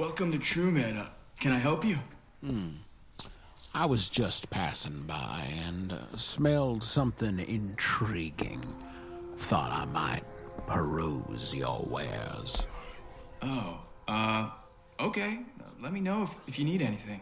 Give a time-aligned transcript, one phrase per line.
[0.00, 0.98] Welcome to TrueMed.
[0.98, 1.04] Uh,
[1.38, 1.98] can I help you?
[2.42, 2.68] Hmm.
[3.74, 8.62] I was just passing by and uh, smelled something intriguing.
[9.36, 10.22] Thought I might
[10.66, 12.66] peruse your wares.
[13.42, 14.48] Oh, uh,
[15.00, 15.40] okay.
[15.82, 17.20] Let me know if, if you need anything.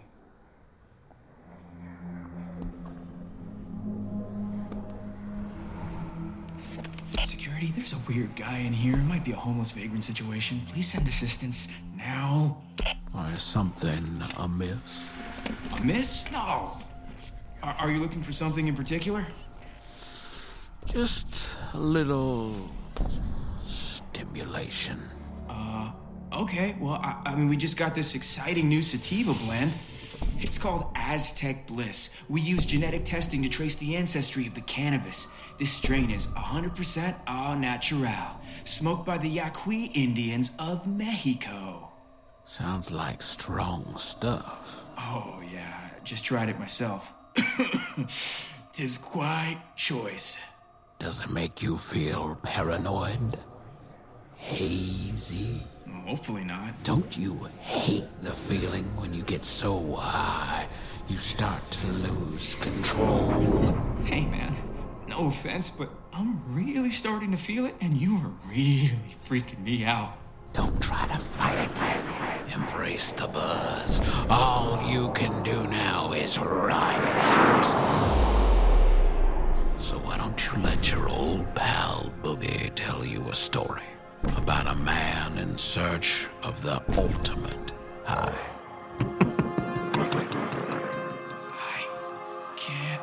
[7.25, 8.95] Security, there's a weird guy in here.
[8.95, 10.63] It might be a homeless vagrant situation.
[10.69, 11.67] Please send assistance
[11.99, 12.57] now.
[13.13, 14.79] Why, something amiss?
[15.73, 16.25] Amiss?
[16.33, 16.79] No.
[17.63, 19.27] Are, are you looking for something in particular?
[20.87, 22.71] Just a little
[23.65, 24.99] stimulation.
[25.49, 25.91] Uh,
[26.33, 29.73] okay, well, I, I mean, we just got this exciting new sativa blend.
[30.41, 32.11] It's called Aztec Bliss.
[32.29, 35.27] We use genetic testing to trace the ancestry of the cannabis.
[35.59, 41.88] This strain is 100% au natural, smoked by the Yaqui Indians of Mexico.
[42.49, 44.83] Sounds like strong stuff.
[44.97, 47.13] Oh, yeah, just tried it myself.
[48.73, 50.39] Tis quite choice.
[50.99, 53.37] Does it make you feel paranoid?
[54.35, 55.63] Hazy?
[56.07, 56.73] Hopefully not.
[56.85, 60.67] Don't you hate the feeling when you get so high
[61.07, 63.77] you start to lose control?
[64.05, 64.57] Hey, man,
[65.07, 69.85] no offense, but I'm really starting to feel it, and you are really freaking me
[69.85, 70.17] out.
[70.55, 72.08] Don't try to fight it.
[72.55, 74.01] Embrace the buzz.
[74.31, 77.64] All you can do now is ride it out.
[79.83, 83.83] So why don't you let your old pal Boogie tell you a story
[84.37, 87.73] about a man in search of the ultimate
[88.05, 88.39] high?
[91.53, 91.87] I
[92.57, 93.03] can't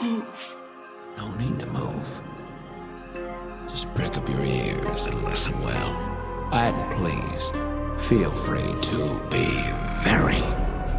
[0.00, 0.56] move.
[1.16, 2.20] No need to move.
[3.68, 5.90] Just prick up your ears and listen well.
[6.52, 7.50] And please,
[7.98, 9.46] feel free to be
[10.02, 10.42] very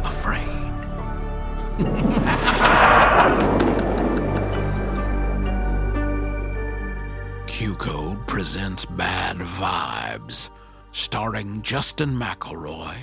[0.04, 0.42] afraid.
[7.46, 10.50] Q Code presents Bad Vibes,
[10.92, 12.96] starring Justin McElroy,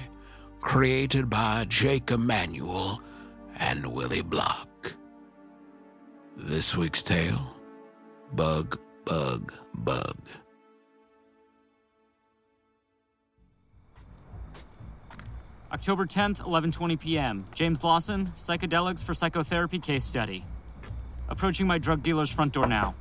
[0.62, 3.02] created by Jake Emanuel
[3.56, 4.94] and Willie Block.
[6.36, 7.56] This week's tale
[8.34, 10.18] Bug, Bug, Bug.
[15.74, 17.46] October 10th, 11:20 p.m.
[17.56, 20.46] James Lawson, psychedelics for psychotherapy case study.
[21.30, 22.94] Approaching my drug dealer's front door now.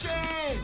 [0.00, 0.58] James!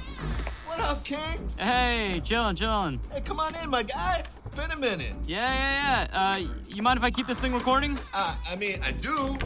[0.66, 1.48] What up, King?
[1.56, 2.98] Hey, chillin', chillin'.
[3.12, 4.24] Hey, come on in, my guy.
[4.44, 5.12] It's been a minute.
[5.24, 6.20] Yeah, yeah, yeah.
[6.20, 7.96] Uh, you mind if I keep this thing recording?
[8.12, 9.38] Uh, I mean, I do,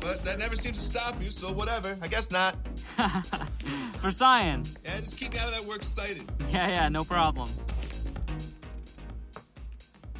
[0.00, 1.96] but that never seems to stop you, so whatever.
[2.02, 2.56] I guess not.
[4.00, 4.76] For science.
[4.84, 6.28] Yeah, just keep me out of that work excited.
[6.50, 7.48] Yeah, yeah, no problem.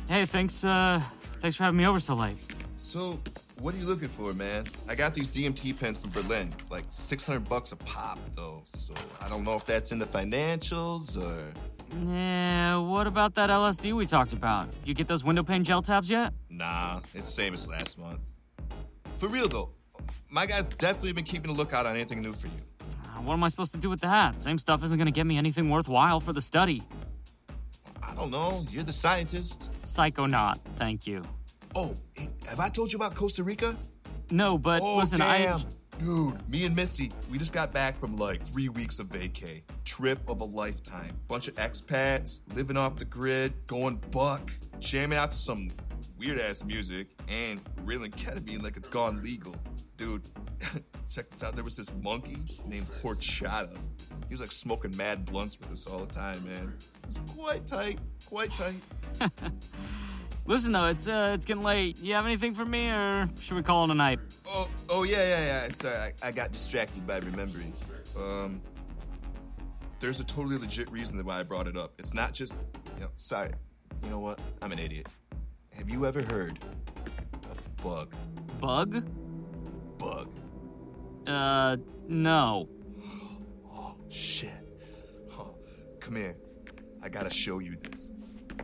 [0.08, 1.00] Hey, thanks, uh,
[1.40, 2.36] thanks for having me over so late.
[2.76, 3.18] So,
[3.60, 4.66] what are you looking for, man?
[4.88, 9.28] I got these DMT pens from Berlin, like 600 bucks a pop, though, so I
[9.28, 11.52] don't know if that's in the financials or.
[12.06, 14.68] Yeah, what about that LSD we talked about?
[14.84, 16.32] You get those window pane gel tabs yet?
[16.50, 18.20] Nah, it's the same as last month.
[19.18, 19.70] For real, though,
[20.28, 22.52] my guy's definitely been keeping a lookout on anything new for you.
[23.04, 24.40] Uh, What am I supposed to do with that?
[24.40, 26.82] Same stuff isn't gonna get me anything worthwhile for the study.
[28.12, 29.70] I don't know, you're the scientist.
[29.84, 31.22] Psychonaut, thank you.
[31.74, 33.74] Oh, hey, have I told you about Costa Rica?
[34.30, 35.58] No, but Oh, listen, damn.
[35.58, 35.64] I.
[35.98, 39.62] Dude, me and Missy, we just got back from like three weeks of vacay.
[39.84, 41.16] Trip of a lifetime.
[41.28, 44.50] Bunch of expats, living off the grid, going buck,
[44.80, 45.68] jamming out to some
[46.18, 49.54] weird ass music, and reeling ketamine like it's gone legal.
[50.02, 50.28] Dude,
[51.10, 51.54] check this out.
[51.54, 53.78] There was this monkey named Horchata.
[54.28, 56.74] He was like smoking mad blunts with us all the time, man.
[57.04, 58.80] It was quite tight, quite tight.
[60.44, 62.00] Listen though, it's uh, it's getting late.
[62.00, 64.18] You have anything for me, or should we call it a night?
[64.44, 65.70] Oh, oh yeah, yeah, yeah.
[65.70, 67.72] Sorry, I, I got distracted by remembering.
[68.18, 68.60] Um,
[70.00, 71.92] there's a totally legit reason why I brought it up.
[72.00, 72.56] It's not just,
[72.96, 73.52] you know, sorry.
[74.02, 74.40] You know what?
[74.62, 75.06] I'm an idiot.
[75.70, 76.58] have you ever heard
[77.48, 78.12] of bug?
[78.58, 78.92] Bug?
[78.94, 79.21] Bug.
[81.32, 81.76] Uh,
[82.08, 82.68] no.
[83.74, 84.50] Oh, shit.
[85.32, 85.54] Oh,
[86.00, 86.36] come here.
[87.02, 88.12] I gotta show you this.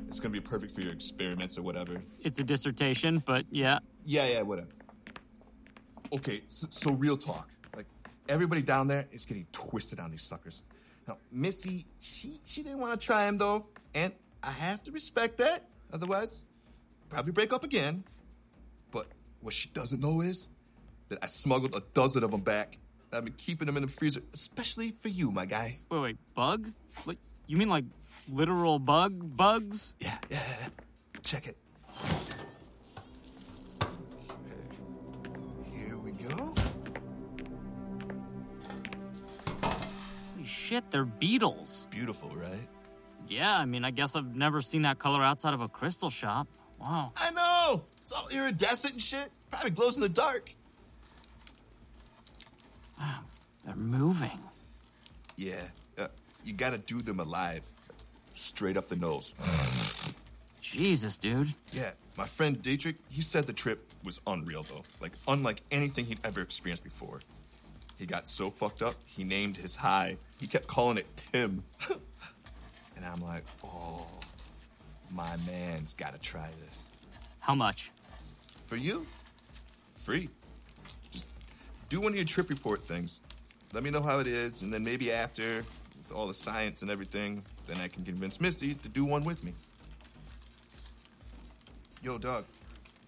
[0.07, 2.03] It's gonna be perfect for your experiments or whatever.
[2.21, 3.79] It's a dissertation, but yeah.
[4.05, 4.69] Yeah, yeah, whatever.
[6.13, 7.49] Okay, so, so real talk.
[7.77, 7.87] Like,
[8.29, 10.63] everybody down there is getting twisted on these suckers.
[11.07, 14.13] Now, Missy, she she didn't want to try them though, and
[14.43, 15.65] I have to respect that.
[15.93, 16.43] Otherwise,
[17.09, 18.05] probably break up again.
[18.91, 19.07] But
[19.41, 20.47] what she doesn't know is
[21.09, 22.79] that I smuggled a dozen of them back.
[23.13, 25.79] I've been keeping them in the freezer, especially for you, my guy.
[25.91, 26.71] Wait, wait, bug?
[27.07, 27.85] Like, you mean like
[28.29, 29.95] literal bug bugs?
[29.99, 30.69] Yeah, yeah, yeah.
[31.23, 31.57] Check it.
[35.73, 36.55] Here we go.
[39.63, 41.87] Holy shit, they're beetles.
[41.91, 42.69] Beautiful, right?
[43.27, 46.47] Yeah, I mean, I guess I've never seen that color outside of a crystal shop.
[46.79, 47.13] Wow.
[47.17, 47.85] I know.
[48.03, 49.31] It's all iridescent and shit.
[49.51, 50.55] Probably glows in the dark.
[52.99, 53.21] Wow,
[53.69, 54.41] they're moving.
[55.37, 55.61] Yeah,
[55.99, 56.07] uh,
[56.43, 57.63] you gotta do them alive.
[58.35, 59.35] Straight up the nose.
[60.63, 61.55] Jesus, dude.
[61.71, 64.85] Yeah, my friend Dietrich, he said the trip was unreal though.
[65.01, 67.21] Like, unlike anything he'd ever experienced before.
[67.99, 70.17] He got so fucked up, he named his high.
[70.41, 71.63] He kept calling it Tim.
[72.97, 74.07] and I'm like, oh,
[75.11, 76.85] my man's gotta try this.
[77.41, 77.91] How much?
[78.67, 79.07] For you,
[79.95, 80.29] free.
[81.11, 81.27] Just
[81.89, 83.21] do one of your trip report things.
[83.73, 86.91] Let me know how it is, and then maybe after, with all the science and
[86.91, 89.53] everything, then I can convince Missy to do one with me.
[92.03, 92.45] Yo, Doug,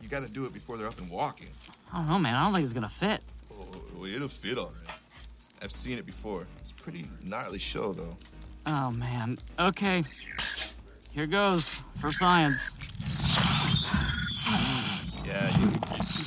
[0.03, 1.49] you gotta do it before they're up and walking.
[1.93, 2.35] I don't know, man.
[2.35, 3.21] I don't think it's gonna fit.
[3.53, 4.97] Oh, it'll fit all right.
[5.63, 6.47] I've seen it before.
[6.59, 8.17] It's a pretty gnarly show, though.
[8.67, 9.39] Oh, man.
[9.59, 10.03] Okay.
[11.13, 12.77] Here goes for science.
[15.25, 15.71] Yeah, you,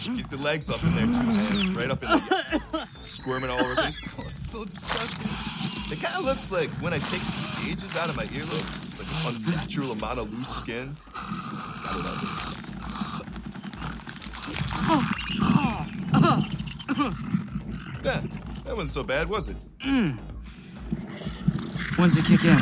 [0.03, 1.75] you get the legs up in there too, man.
[1.75, 2.32] Right up in there.
[3.23, 3.75] Squirming all over.
[4.15, 5.97] Oh, it's so disgusting.
[5.97, 8.99] It kind of looks like when I take the gauges out of my earlobes, it's
[8.99, 10.97] like an unnatural amount of loose skin.
[11.13, 12.63] Got it out there.
[18.03, 18.21] Yeah,
[18.65, 19.55] that wasn't so bad, was it?
[19.79, 20.19] Mm.
[21.97, 22.59] When's it kick in?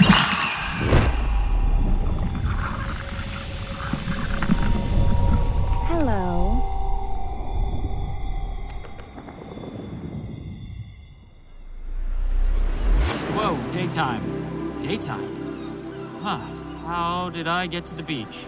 [17.41, 18.45] Did I get to the beach?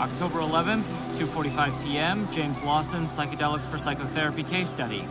[0.00, 0.82] October 11th,
[1.14, 2.28] 2:45 p.m.
[2.32, 5.06] James Lawson, psychedelics for psychotherapy case study.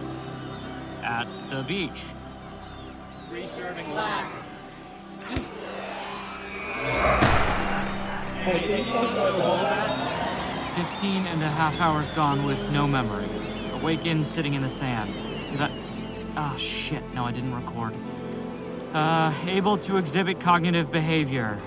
[1.02, 2.04] At the beach.
[10.76, 13.30] Fifteen and a half hours gone with no memory.
[13.76, 15.10] Awakened sitting in the sand.
[15.50, 15.72] Did I?
[16.36, 17.02] Ah, shit.
[17.14, 17.96] No, I didn't record.
[18.94, 21.62] Uh, able to exhibit cognitive behavior.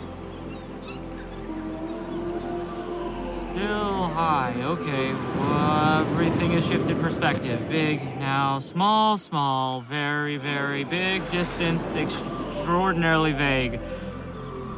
[3.57, 4.55] Still high.
[4.59, 5.15] Okay.
[5.15, 7.71] Well, everything has shifted perspective.
[7.71, 13.81] Big, now small, small, very, very big, distance, extraordinarily vague.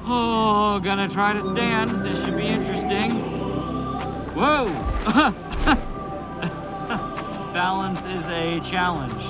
[0.04, 1.90] Oh, gonna try to stand.
[1.90, 3.10] This should be interesting.
[4.36, 4.68] Whoa!
[7.52, 9.24] Balance is a challenge.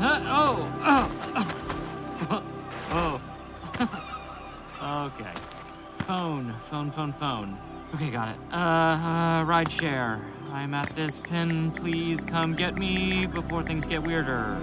[0.00, 0.20] Huh?
[0.26, 0.70] Oh!
[0.82, 1.08] Uh,
[2.28, 2.42] uh,
[2.90, 3.20] oh!
[4.82, 5.06] oh.
[5.16, 5.32] okay.
[6.04, 7.56] Phone, phone, phone, phone.
[7.94, 8.36] Okay, got it.
[8.50, 10.20] Uh, uh, ride share.
[10.50, 11.70] I'm at this pin.
[11.70, 14.60] Please come get me before things get weirder.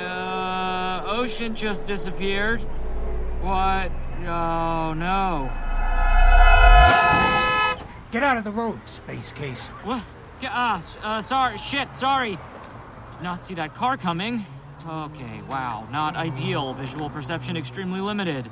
[0.00, 2.62] Uh, ocean just disappeared.
[3.42, 3.92] What?
[4.20, 5.50] Oh no.
[8.12, 9.68] Get out of the road, space case.
[9.84, 10.02] What?
[10.44, 11.58] Ah, uh, sorry.
[11.58, 12.30] Shit, sorry.
[12.30, 14.42] Did not see that car coming.
[14.88, 15.86] Okay, wow.
[15.92, 16.72] Not ideal.
[16.72, 18.50] Visual perception extremely limited.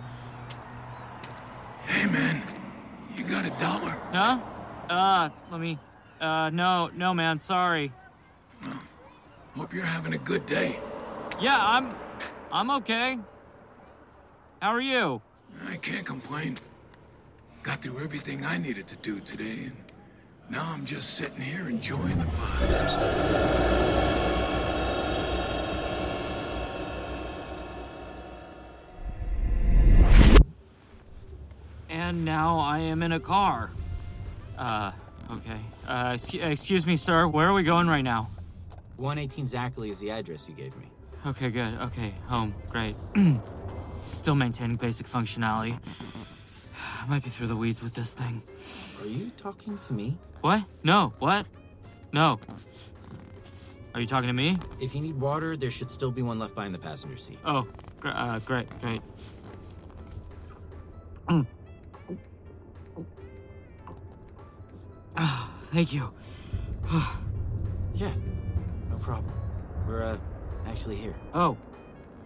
[1.86, 2.42] Hey, man,
[3.16, 3.96] you got a dollar?
[4.12, 4.40] Huh?
[4.88, 5.78] Uh, let me.
[6.20, 7.40] Uh, no, no, man.
[7.40, 7.92] Sorry.
[9.56, 10.78] Hope you're having a good day.
[11.40, 11.94] Yeah, I'm.
[12.50, 13.18] I'm okay.
[14.60, 15.20] How are you?
[15.68, 16.58] I can't complain.
[17.62, 19.76] Got through everything I needed to do today, and
[20.50, 24.13] now I'm just sitting here enjoying the vibes.
[32.34, 33.70] Now I am in a car.
[34.58, 34.90] Uh,
[35.30, 35.60] okay.
[35.86, 37.28] Uh, excu- excuse me, sir.
[37.28, 38.28] Where are we going right now?
[38.96, 40.86] 118 exactly is the address you gave me.
[41.26, 41.72] Okay, good.
[41.80, 42.52] Okay, home.
[42.70, 42.96] Great.
[44.10, 45.78] Still maintaining basic functionality.
[47.02, 48.42] I might be through the weeds with this thing.
[49.00, 50.18] Are you talking to me?
[50.40, 50.64] What?
[50.82, 51.12] No.
[51.20, 51.46] What?
[52.12, 52.40] No.
[53.94, 54.58] Are you talking to me?
[54.80, 57.38] If you need water, there should still be one left behind the passenger seat.
[57.44, 57.68] Oh,
[58.00, 59.02] gr- uh, great, great.
[65.74, 66.10] thank you.
[67.96, 68.10] Yeah,
[68.90, 69.32] no problem.
[69.86, 70.18] We're, uh,
[70.66, 71.14] actually here.
[71.32, 71.56] Oh,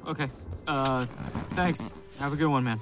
[0.07, 0.31] okay.
[0.67, 1.05] Uh,
[1.50, 1.90] thanks.
[2.19, 2.81] Have a good one, man.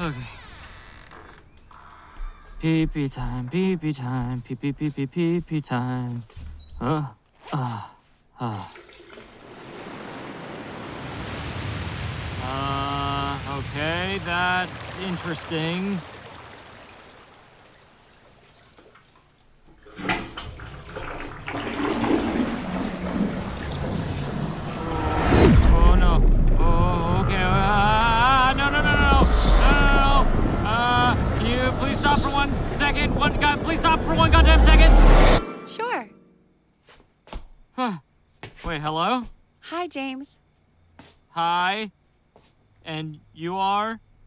[0.00, 0.14] Okay.
[2.60, 6.22] Pee pee time, pee pee time, pee pee pee pee pee pee time.
[6.80, 7.06] Uh,
[7.52, 7.88] uh,
[8.40, 8.68] uh.
[12.44, 15.98] Uh, okay, that's interesting.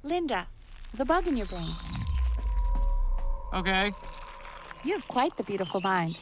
[0.05, 0.47] Linda,
[0.93, 1.71] the bug in your brain.
[3.53, 3.91] Okay.
[4.83, 6.15] You have quite the beautiful mind.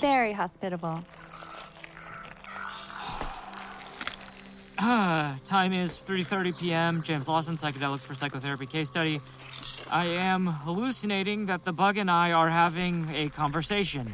[0.00, 1.04] Very hospitable.
[4.78, 7.02] Time is 3:30 p.m.
[7.02, 9.20] James Lawson, psychedelics for psychotherapy case study.
[9.88, 14.12] I am hallucinating that the bug and I are having a conversation.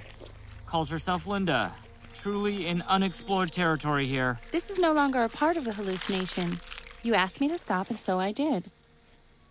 [0.66, 1.74] Calls herself Linda.
[2.12, 4.38] Truly in unexplored territory here.
[4.52, 6.60] This is no longer a part of the hallucination.
[7.02, 8.70] You asked me to stop, and so I did.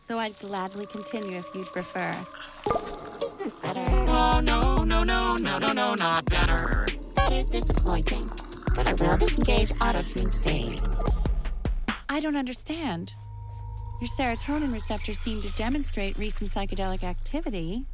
[0.07, 2.15] Though I'd gladly continue if you'd prefer.
[3.23, 3.85] Is this better?
[4.07, 6.87] Oh no, no, no, no, no, no, not better.
[7.15, 8.29] That is disappointing.
[8.75, 10.81] But I will disengage auto-tune state.
[12.09, 13.13] I don't understand.
[14.01, 17.85] Your serotonin receptors seem to demonstrate recent psychedelic activity.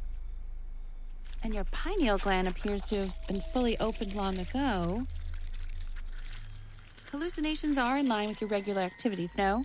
[1.42, 5.06] And your pineal gland appears to have been fully opened long ago.
[7.12, 9.64] Hallucinations are in line with your regular activities, no?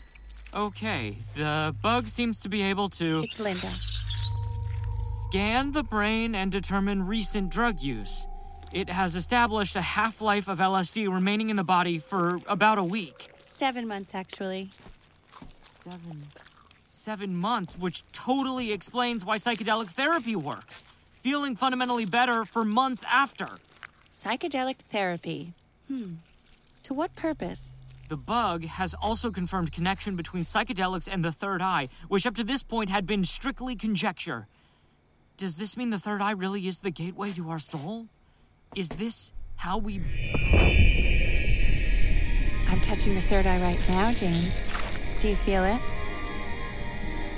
[0.56, 3.72] Okay, the bug seems to be able to It's Linda.
[4.98, 8.26] scan the brain and determine recent drug use.
[8.72, 12.84] It has established a half life of LSD remaining in the body for about a
[12.84, 13.30] week.
[13.58, 14.70] Seven months, actually.
[15.68, 16.26] Seven.
[16.86, 20.84] Seven months, which totally explains why psychedelic therapy works.
[21.22, 23.48] Feeling fundamentally better for months after.
[24.10, 25.54] Psychedelic therapy.
[25.90, 26.14] Hmm.
[26.84, 27.74] To what purpose?
[28.08, 32.44] The bug has also confirmed connection between psychedelics and the third eye, which up to
[32.44, 34.48] this point had been strictly conjecture.
[35.38, 38.08] Does this mean the third eye really is the gateway to our soul?
[38.76, 40.02] Is this how we.
[42.68, 44.54] I'm touching your third eye right now, James.
[45.20, 45.82] Do you feel it?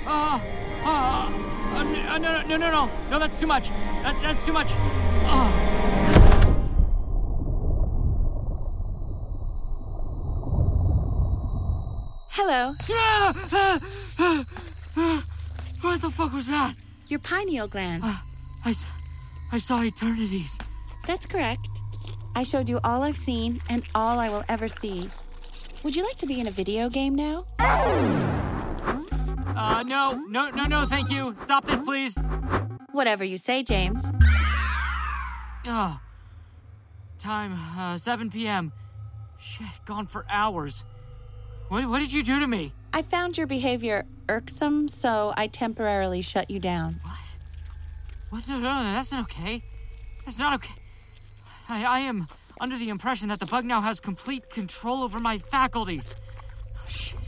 [0.06, 0.44] Ah!
[0.84, 1.78] Ah!
[1.78, 2.90] Uh, no, no, no, no, no, no!
[3.10, 3.70] No, that's too much!
[3.70, 4.72] That, that's too much!
[4.76, 5.67] Ah!
[12.40, 12.72] Hello.
[12.88, 13.34] Ah!
[13.50, 13.80] Ah!
[14.96, 15.24] Ah!
[15.80, 16.72] What the fuck was that?
[17.08, 18.04] Your pineal gland.
[18.04, 18.22] I
[18.64, 18.74] I,
[19.50, 20.56] I saw eternities.
[21.04, 21.68] That's correct.
[22.36, 25.10] I showed you all I've seen and all I will ever see.
[25.82, 27.44] Would you like to be in a video game now?
[27.58, 29.02] Uh,
[29.84, 31.34] no, no, no, no, thank you.
[31.36, 32.16] Stop this, please.
[32.92, 33.98] Whatever you say, James.
[35.66, 36.00] Ah.
[37.18, 38.70] Time, uh, 7 p.m.
[39.38, 40.84] Shit, gone for hours.
[41.68, 42.72] What, what did you do to me?
[42.92, 47.00] I found your behavior irksome, so I temporarily shut you down.
[47.02, 47.38] What?
[48.30, 48.48] What?
[48.48, 49.62] No, no, no, that's not okay.
[50.24, 50.74] That's not okay.
[51.68, 52.26] I, I am
[52.60, 56.16] under the impression that the bug now has complete control over my faculties.
[56.76, 57.18] Oh, shit.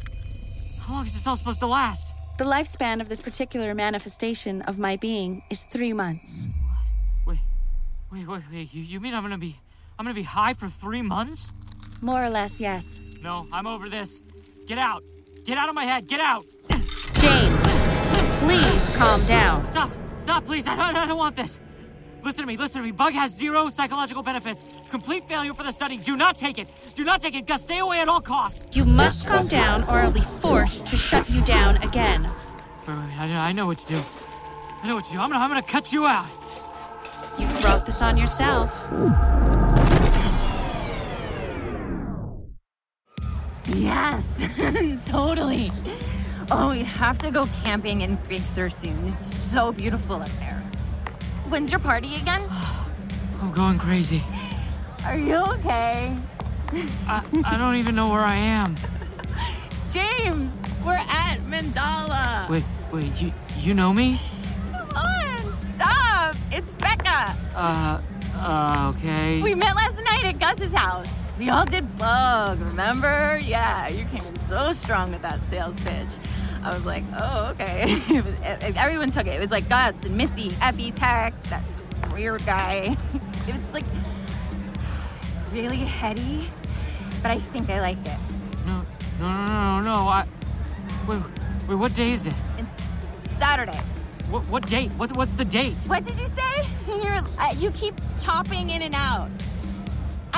[0.79, 2.15] How long is this all supposed to last?
[2.39, 6.49] The lifespan of this particular manifestation of my being is three months.
[7.27, 7.39] Wait,
[8.11, 8.75] wait, wait, wait.
[8.75, 9.55] You, you mean I'm gonna be,
[9.99, 11.53] I'm gonna be high for three months?
[12.01, 12.87] More or less, yes.
[13.23, 14.23] No, I'm over this.
[14.71, 15.03] Get out.
[15.43, 16.07] Get out of my head.
[16.07, 16.47] Get out.
[17.15, 17.67] James,
[18.39, 19.65] please calm down.
[19.65, 19.91] Stop!
[20.17, 20.65] Stop, please!
[20.69, 21.61] I don't, I don't want this!
[22.23, 22.93] Listen to me, listen to me.
[22.93, 24.65] Bug has zero psychological benefits.
[24.89, 25.97] Complete failure for the study.
[25.97, 26.69] Do not take it.
[26.95, 27.49] Do not take it.
[27.49, 28.77] Gus, stay away at all costs.
[28.77, 32.31] You must calm down, or I'll be forced to shut you down again.
[32.87, 34.01] Wait, wait, I, know- I know what to do.
[34.85, 35.19] I know what to do.
[35.19, 36.29] I'm gonna, I'm gonna cut you out.
[37.41, 38.71] You brought this on yourself.
[43.75, 44.47] Yes,
[45.09, 45.71] totally.
[46.51, 49.07] Oh, we have to go camping in Big Sur soon.
[49.07, 50.61] It's so beautiful up there.
[51.49, 52.43] When's your party again?
[53.41, 54.23] I'm going crazy.
[55.05, 56.17] Are you okay?
[57.07, 58.77] I, I don't even know where I am.
[59.93, 62.49] James, we're at Mandala.
[62.49, 64.21] Wait, wait, you you know me?
[64.73, 66.37] Come on, stop.
[66.53, 67.37] It's Becca.
[67.55, 68.01] Uh,
[68.37, 69.43] uh, okay.
[69.43, 71.09] We met last night at Gus's house.
[71.41, 73.41] We all did bug, remember?
[73.43, 76.11] Yeah, you came in so strong with that sales pitch.
[76.63, 77.85] I was like, oh, okay.
[78.11, 78.35] It was,
[78.77, 79.37] everyone took it.
[79.37, 81.63] It was like Gus and Missy, Effie, Tex, that
[82.13, 82.95] weird guy.
[83.49, 83.87] It was like
[85.53, 86.51] really heady,
[87.23, 88.19] but I think I like it.
[88.67, 88.85] No,
[89.19, 89.95] no, no, no, no.
[90.09, 90.27] I.
[91.09, 91.23] Wait,
[91.67, 91.75] wait.
[91.75, 92.35] What day is it?
[92.59, 93.81] It's Saturday.
[94.29, 94.93] What, what date?
[94.93, 95.79] What, what's the date?
[95.87, 96.67] What did you say?
[97.03, 99.31] You're, uh, you keep chopping in and out.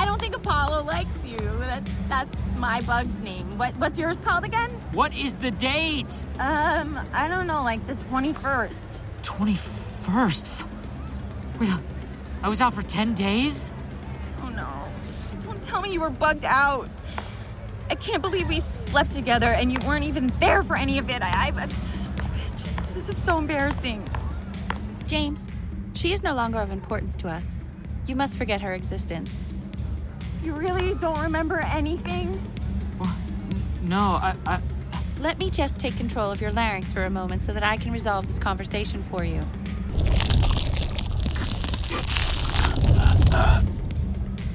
[0.03, 1.37] I don't think Apollo likes you.
[1.37, 3.57] That's that's my bug's name.
[3.57, 4.69] What what's yours called again?
[4.91, 6.11] What is the date?
[6.39, 8.81] Um, I don't know, like the twenty first.
[9.21, 10.67] Twenty first.
[11.57, 11.69] Wait,
[12.41, 13.71] I was out for ten days.
[14.43, 14.89] Oh no!
[15.39, 16.89] Don't tell me you were bugged out.
[17.89, 21.21] I can't believe we slept together and you weren't even there for any of it.
[21.21, 22.57] I, I I'm so stupid.
[22.93, 24.05] This is so embarrassing.
[25.07, 25.47] James,
[25.93, 27.45] she is no longer of importance to us.
[28.05, 29.31] You must forget her existence.
[30.43, 32.33] You really don't remember anything?
[32.97, 33.15] What?
[33.81, 34.59] No, I, I.
[35.19, 37.93] Let me just take control of your larynx for a moment so that I can
[37.93, 39.39] resolve this conversation for you.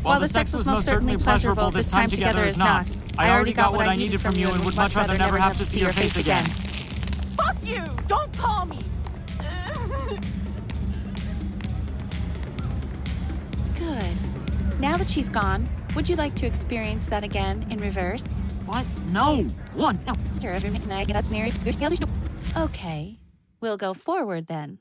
[0.02, 2.90] While the sex was most certainly pleasurable, this time together is not.
[3.16, 5.64] I already got what I needed from you and would much rather never have to
[5.66, 6.50] see your face again.
[7.36, 7.82] Fuck you!
[8.06, 8.78] Don't call me!
[13.74, 14.80] Good.
[14.80, 15.68] Now that she's gone,
[15.98, 18.22] would you like to experience that again in reverse?
[18.66, 18.86] What?
[19.10, 19.42] No!
[19.74, 19.98] One!
[20.06, 20.14] No!
[22.56, 23.18] Okay.
[23.60, 24.78] We'll go forward then.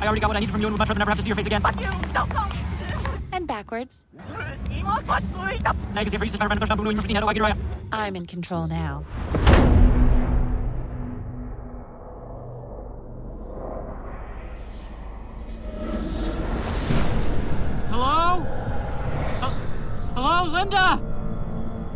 [0.00, 1.22] I already got what I needed from you and would much rather never have to
[1.22, 1.60] see your face again.
[1.60, 1.88] Fuck you!
[2.12, 2.50] Don't call!
[3.32, 4.02] And backwards.
[7.92, 9.04] I'm in control now.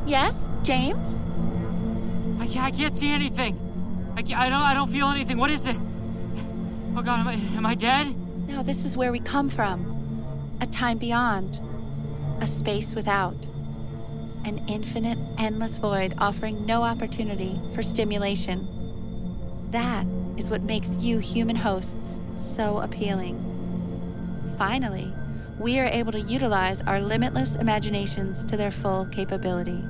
[0.08, 1.20] Yes, James?
[2.40, 3.60] I can't, I can't see anything.
[4.16, 5.36] I, can't, I don't I don't feel anything.
[5.36, 5.76] What is it?
[6.96, 8.16] Oh God, am I am I dead?
[8.48, 10.56] No, this is where we come from.
[10.62, 11.60] A time beyond.
[12.40, 13.36] A space without.
[14.46, 18.66] An infinite, endless void offering no opportunity for stimulation.
[19.72, 20.06] That
[20.38, 23.36] is what makes you human hosts so appealing.
[24.56, 25.12] Finally,
[25.58, 29.84] we are able to utilize our limitless imaginations to their full capability.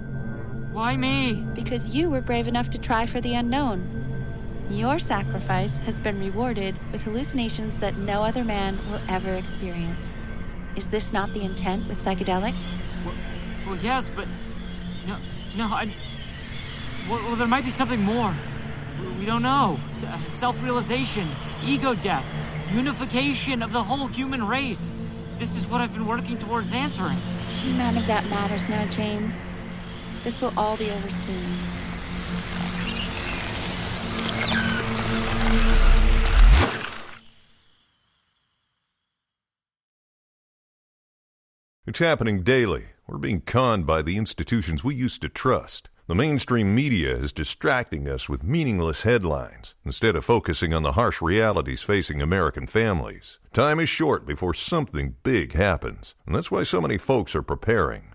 [0.79, 1.45] Why me?
[1.57, 3.83] Because you were brave enough to try for the unknown.
[4.71, 10.07] Your sacrifice has been rewarded with hallucinations that no other man will ever experience.
[10.77, 12.55] Is this not the intent with psychedelics?
[13.05, 13.14] Well,
[13.67, 14.29] well yes, but
[15.05, 15.17] no,
[15.57, 15.64] no.
[15.64, 15.93] I.
[17.11, 18.33] Well, well, there might be something more.
[19.19, 19.81] We don't know.
[20.07, 21.29] Uh, self-realization,
[21.64, 22.25] ego death,
[22.73, 24.93] unification of the whole human race.
[25.41, 27.19] This is what I've been working towards answering.
[27.67, 29.45] None of that matters now, James.
[30.25, 31.59] This will all be over soon.
[41.87, 42.85] It's happening daily.
[43.07, 45.89] We're being conned by the institutions we used to trust.
[46.07, 51.23] The mainstream media is distracting us with meaningless headlines instead of focusing on the harsh
[51.23, 53.39] realities facing American families.
[53.53, 58.15] Time is short before something big happens, and that's why so many folks are preparing.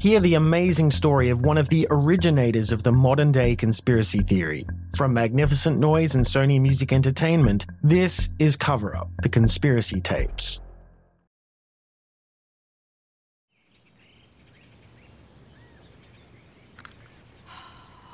[0.00, 4.64] Hear the amazing story of one of the originators of the modern day conspiracy theory.
[4.96, 10.60] From Magnificent Noise and Sony Music Entertainment, this is Cover Up The Conspiracy Tapes.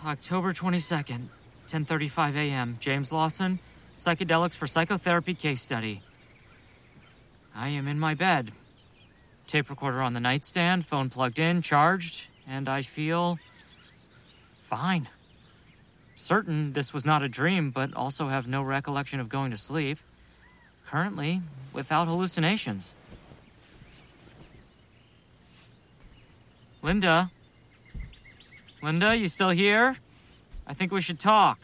[0.06, 1.28] October 22nd,
[1.66, 2.78] 10:35 a.m.
[2.80, 3.58] James Lawson,
[3.94, 6.00] psychedelics for psychotherapy case study.
[7.54, 8.52] I am in my bed.
[9.46, 13.38] Tape recorder on the nightstand, phone plugged in, charged, and I feel
[14.62, 15.08] fine.
[16.16, 19.98] Certain this was not a dream, but also have no recollection of going to sleep.
[20.86, 21.40] Currently,
[21.72, 22.94] without hallucinations.
[26.82, 27.30] Linda?
[28.82, 29.96] Linda, you still here?
[30.66, 31.58] I think we should talk.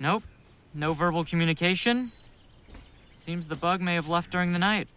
[0.00, 0.24] Nope.
[0.74, 2.10] No verbal communication.
[3.22, 4.88] Seems the bug may have left during the night.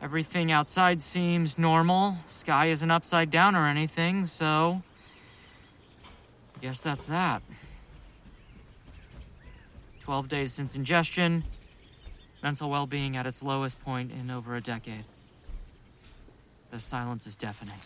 [0.00, 2.16] Everything outside seems normal.
[2.24, 4.82] Sky isn't upside down or anything, so.
[6.62, 7.42] Guess that's that.
[10.00, 11.44] 12 days since ingestion.
[12.42, 15.04] Mental well being at its lowest point in over a decade.
[16.70, 17.78] The silence is deafening.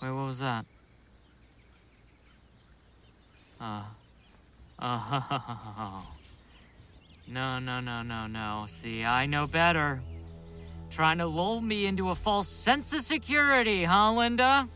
[0.00, 0.64] Wait, what was that?
[3.60, 3.82] Uh.
[4.80, 6.06] Oh.
[7.28, 8.64] No, no, no, no, no.
[8.66, 10.02] See, I know better.
[10.90, 14.68] Trying to lull me into a false sense of security, huh, Linda?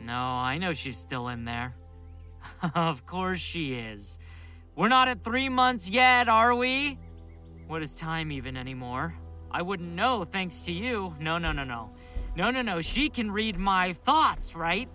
[0.00, 1.74] No, I know she's still in there.
[2.74, 4.18] of course she is.
[4.74, 6.98] We're not at three months yet, are we?
[7.68, 9.14] What is time even anymore?
[9.50, 11.14] I wouldn't know thanks to you.
[11.20, 11.90] No, no, no, no.
[12.34, 12.80] No, no, no.
[12.80, 14.88] She can read my thoughts, right?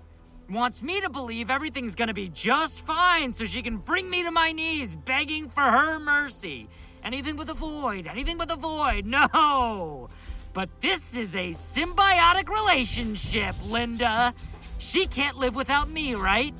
[0.49, 4.31] Wants me to believe everything's gonna be just fine so she can bring me to
[4.31, 6.67] my knees begging for her mercy.
[7.03, 10.09] Anything but the void, anything but the void, no!
[10.53, 14.33] But this is a symbiotic relationship, Linda.
[14.77, 16.53] She can't live without me, right?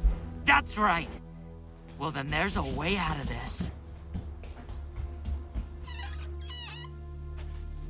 [0.43, 1.09] That's right.
[1.97, 3.71] Well, then there's a way out of this.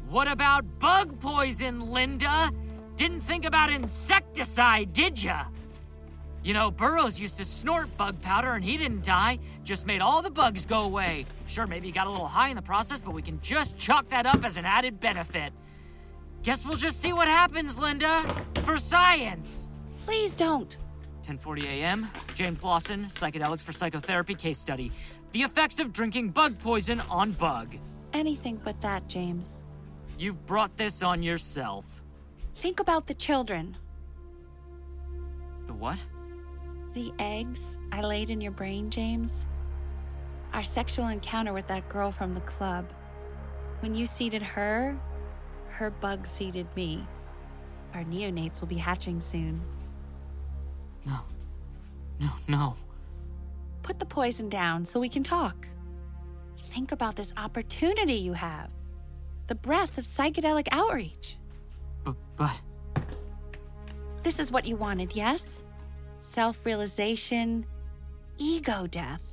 [0.07, 2.51] What about bug poison, Linda?
[2.95, 5.45] Didn't think about insecticide, did ya?
[6.45, 10.21] You know, Burroughs used to snort bug powder and he didn't die, just made all
[10.21, 11.25] the bugs go away.
[11.47, 14.09] Sure, maybe he got a little high in the process, but we can just chalk
[14.09, 15.51] that up as an added benefit.
[16.43, 18.45] Guess we'll just see what happens, Linda.
[18.63, 19.67] For science.
[20.05, 20.77] Please don't.
[21.23, 22.07] 10:40 a.m.
[22.35, 24.91] James Lawson, psychedelics for psychotherapy case study.
[25.31, 27.75] The effects of drinking bug poison on bug.
[28.13, 29.51] Anything but that, James.
[30.19, 31.85] You've brought this on yourself.
[32.57, 33.75] Think about the children.
[35.65, 36.05] The what?
[36.95, 37.59] The eggs
[37.91, 39.29] I laid in your brain, James?
[40.53, 42.89] Our sexual encounter with that girl from the club.
[43.81, 44.97] When you seeded her,
[45.71, 47.05] her bug seeded me.
[47.93, 49.61] Our neonates will be hatching soon.
[51.05, 51.19] No.
[52.17, 52.75] No, no.
[53.83, 55.67] Put the poison down so we can talk.
[56.57, 58.69] Think about this opportunity you have
[59.47, 61.35] the breath of psychedelic outreach.
[62.05, 62.61] But, but.
[64.23, 65.43] This is what you wanted, yes?
[66.35, 67.65] Self realization,
[68.37, 69.23] ego death,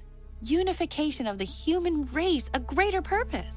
[0.40, 3.56] unification of the human race, a greater purpose.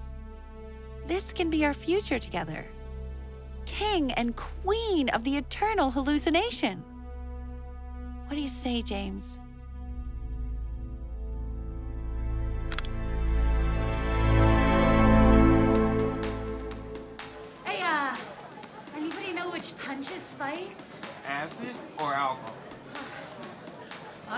[1.06, 2.66] This can be our future together.
[3.68, 6.84] King and queen of the eternal hallucination.
[8.26, 9.38] What do you say, James?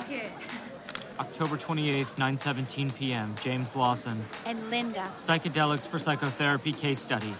[0.07, 0.29] Okay.
[1.19, 3.35] October 28th, 9:17 p.m.
[3.41, 4.23] James Lawson.
[4.45, 5.09] And Linda.
[5.17, 7.33] Psychedelics for psychotherapy case study.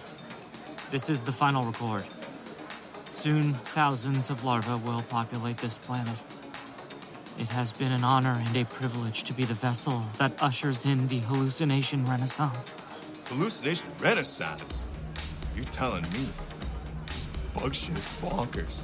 [0.90, 2.04] This is the final record.
[3.12, 6.20] Soon, thousands of larvae will populate this planet.
[7.38, 11.06] It has been an honor and a privilege to be the vessel that ushers in
[11.06, 12.74] the hallucination renaissance.
[13.26, 14.78] Hallucination renaissance?
[15.54, 16.28] You're telling me?
[17.06, 18.80] This bug shit is bonkers.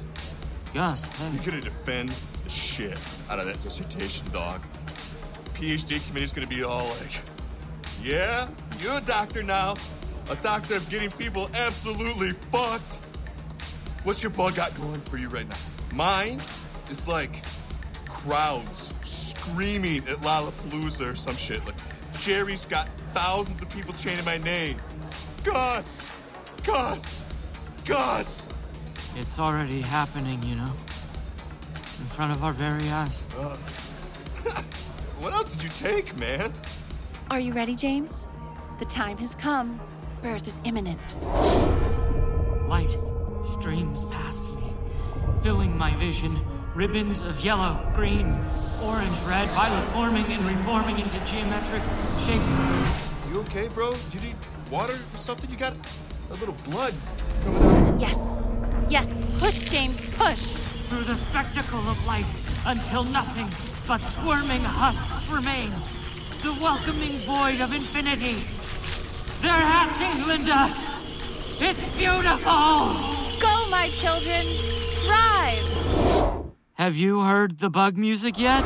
[0.74, 1.30] Gus, hey.
[1.32, 2.98] You're gonna defend the shit
[3.30, 4.60] out of that dissertation, dog.
[5.54, 7.12] PhD committee's gonna be all like,
[8.02, 8.48] yeah,
[8.80, 9.76] you're a doctor now.
[10.30, 12.98] A doctor of getting people absolutely fucked.
[14.02, 15.56] What's your bug got going for you right now?
[15.92, 16.42] Mine
[16.90, 17.44] is like
[18.06, 21.64] crowds screaming at Lollapalooza or some shit.
[21.64, 21.76] Like,
[22.20, 24.78] Jerry's got thousands of people chanting my name.
[25.44, 26.04] Gus!
[26.64, 27.22] Gus!
[27.84, 28.48] Gus!
[29.16, 30.72] It's already happening, you know.
[32.00, 33.24] In front of our very eyes.
[33.38, 33.56] Uh,
[35.20, 36.52] what else did you take, man?
[37.30, 38.26] Are you ready, James?
[38.80, 39.80] The time has come.
[40.20, 41.00] Birth is imminent.
[42.66, 42.96] Light
[43.44, 44.72] streams past me,
[45.42, 46.32] filling my vision.
[46.74, 48.36] Ribbons of yellow, green,
[48.82, 51.82] orange, red, violet forming and reforming into geometric
[52.18, 52.58] shapes.
[53.30, 53.94] You okay, bro?
[54.12, 54.36] You need
[54.70, 55.48] water or something?
[55.50, 55.74] You got
[56.30, 56.94] a little blood
[57.44, 57.88] coming out.
[57.88, 58.06] of you.
[58.08, 58.43] Yes.
[58.88, 59.08] Yes.
[59.38, 59.96] Push, James.
[60.16, 60.54] Push.
[60.88, 62.26] Through the spectacle of light
[62.66, 63.48] until nothing
[63.86, 65.70] but squirming husks remain.
[66.42, 68.44] The welcoming void of infinity.
[69.40, 70.68] They're hatching, Linda.
[71.60, 72.94] It's beautiful.
[73.40, 74.44] Go, my children.
[75.04, 76.52] Thrive.
[76.74, 78.64] Have you heard the bug music yet?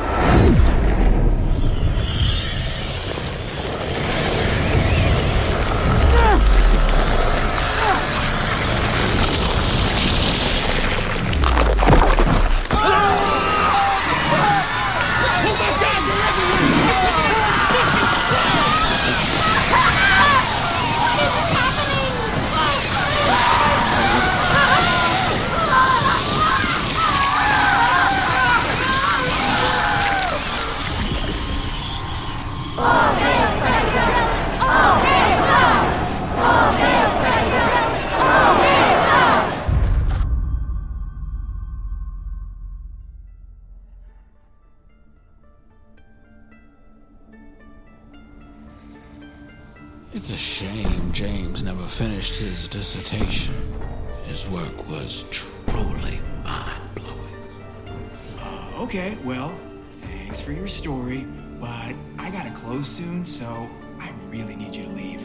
[58.79, 59.53] Okay, well,
[60.01, 61.25] thanks for your story,
[61.59, 65.21] but I gotta close soon, so I really need you to leave.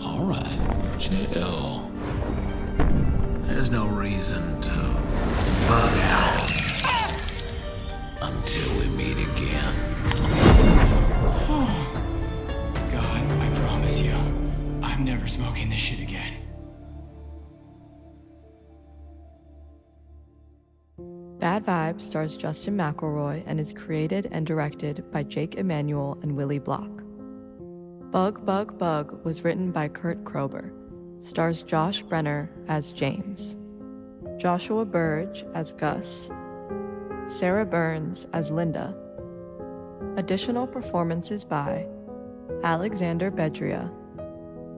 [0.00, 1.90] All right, chill.
[3.46, 4.70] There's no reason to
[5.68, 6.50] bug out
[8.20, 9.74] until we meet again.
[12.92, 14.12] God, I promise you,
[14.82, 16.39] I'm never smoking this shit again.
[21.40, 26.58] Bad Vibes stars Justin McElroy and is created and directed by Jake Emanuel and Willie
[26.58, 27.02] Block.
[28.10, 30.70] Bug Bug Bug was written by Kurt Krober,
[31.24, 33.56] stars Josh Brenner as James,
[34.36, 36.30] Joshua Burge as Gus,
[37.24, 38.94] Sarah Burns as Linda.
[40.18, 41.86] Additional performances by
[42.64, 43.90] Alexander Bedria,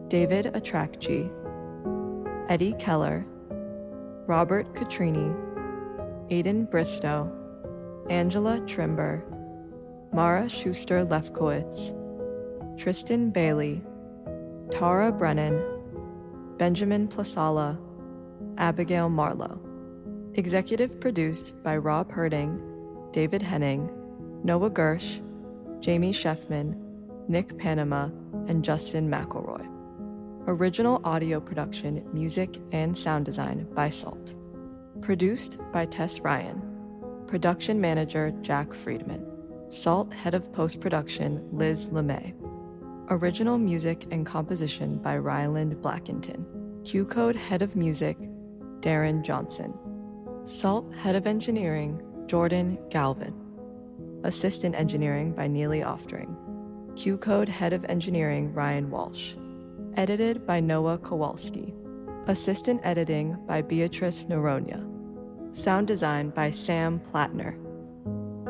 [0.06, 1.28] David Atrakji,
[2.48, 3.26] Eddie Keller,
[4.28, 5.51] Robert Catrini,
[6.32, 7.30] Aidan Bristow,
[8.08, 9.22] Angela Trimber,
[10.14, 11.92] Mara Schuster Lefkowitz,
[12.78, 13.82] Tristan Bailey,
[14.70, 15.62] Tara Brennan,
[16.56, 17.78] Benjamin Plasala,
[18.56, 19.60] Abigail Marlowe.
[20.32, 22.58] Executive produced by Rob Herding,
[23.12, 23.90] David Henning,
[24.42, 25.20] Noah Gersh,
[25.80, 26.74] Jamie Sheffman,
[27.28, 28.08] Nick Panama,
[28.48, 29.68] and Justin McElroy.
[30.46, 34.32] Original audio production, music, and sound design by Salt.
[35.02, 36.62] Produced by Tess Ryan.
[37.26, 39.26] Production manager Jack Friedman.
[39.68, 42.32] Salt head of post production Liz LeMay.
[43.10, 46.44] Original music and composition by Ryland Blackington.
[46.84, 48.16] Q Code head of music
[48.78, 49.76] Darren Johnson.
[50.44, 53.34] Salt head of engineering Jordan Galvin.
[54.22, 56.36] Assistant engineering by Neely Oftring.
[56.94, 59.34] Q Code head of engineering Ryan Walsh.
[59.96, 61.74] Edited by Noah Kowalski.
[62.28, 64.91] Assistant editing by Beatrice Noronia.
[65.54, 67.58] Sound design by Sam Plattner.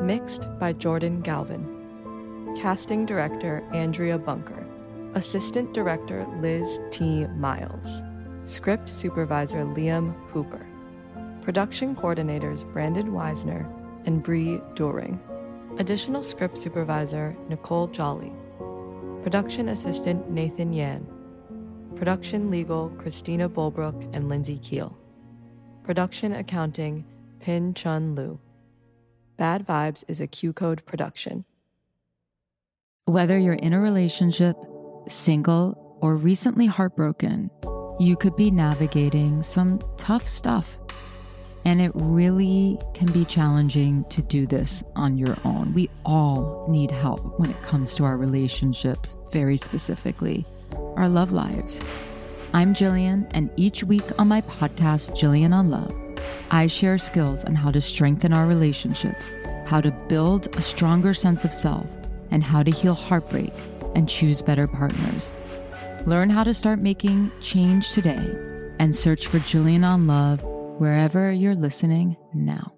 [0.01, 2.55] Mixed by Jordan Galvin.
[2.57, 4.65] Casting director Andrea Bunker.
[5.13, 7.27] Assistant director Liz T.
[7.35, 8.03] Miles.
[8.45, 10.65] Script supervisor Liam Hooper.
[11.41, 13.69] Production coordinators Brandon Weisner
[14.05, 15.19] and Bree Doring.
[15.79, 18.31] Additional script supervisor Nicole Jolly.
[19.23, 21.05] Production assistant Nathan Yan.
[21.97, 24.97] Production legal Christina Bolbrook and Lindsay Keel.
[25.83, 27.03] Production accounting
[27.41, 28.39] Pin Chun Lu.
[29.35, 31.43] Bad Vibes is a Q Code production.
[33.03, 34.55] Whether you're in a relationship,
[35.09, 37.51] single, or recently heartbroken,
[37.99, 40.77] you could be navigating some tough stuff.
[41.65, 45.73] And it really can be challenging to do this on your own.
[45.73, 50.45] We all need help when it comes to our relationships, very specifically,
[50.95, 51.81] our love lives.
[52.55, 55.91] I'm Jillian, and each week on my podcast, Jillian on Love,
[56.51, 59.31] I share skills on how to strengthen our relationships,
[59.65, 61.89] how to build a stronger sense of self,
[62.29, 63.51] and how to heal heartbreak
[63.95, 65.33] and choose better partners.
[66.05, 68.37] Learn how to start making change today
[68.77, 72.71] and search for Jillian on Love wherever you're listening now.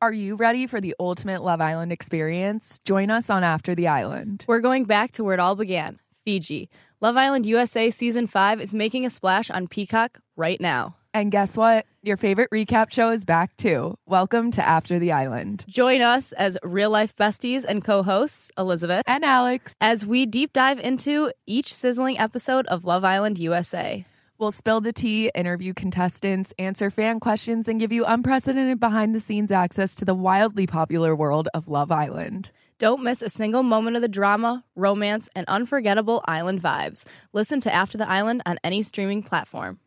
[0.00, 2.78] Are you ready for the ultimate Love Island experience?
[2.84, 4.44] Join us on After the Island.
[4.46, 6.68] We're going back to where it all began Fiji.
[7.00, 10.96] Love Island USA Season 5 is making a splash on Peacock right now.
[11.14, 11.84] And guess what?
[12.02, 13.96] Your favorite recap show is back too.
[14.06, 15.64] Welcome to After the Island.
[15.68, 20.52] Join us as real life besties and co hosts, Elizabeth and Alex, as we deep
[20.52, 24.06] dive into each sizzling episode of Love Island USA.
[24.38, 29.20] We'll spill the tea, interview contestants, answer fan questions, and give you unprecedented behind the
[29.20, 32.50] scenes access to the wildly popular world of Love Island.
[32.82, 37.04] Don't miss a single moment of the drama, romance, and unforgettable island vibes.
[37.32, 39.78] Listen to After the Island on any streaming platform.